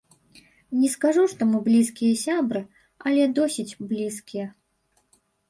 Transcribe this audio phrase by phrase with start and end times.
[0.77, 2.61] Не скажу, што мы блізкія сябры,
[3.11, 4.47] але досыць блізкія.